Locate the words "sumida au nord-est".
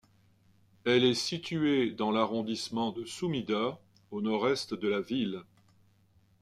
3.05-4.73